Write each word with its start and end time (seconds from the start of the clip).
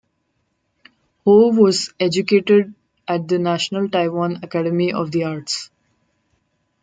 Hou 1.23 1.51
was 1.51 1.93
educated 1.99 2.73
at 3.07 3.27
the 3.27 3.37
National 3.37 3.87
Taiwan 3.87 4.39
Academy 4.43 4.91
of 4.93 5.11
the 5.11 5.25
Arts. 5.25 5.69